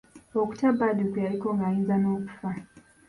Okutya 0.39 0.69
Badru 0.79 1.05
kwe 1.11 1.19
yaliko 1.25 1.47
ng'ayinza 1.55 1.95
n'okufa. 1.99 2.49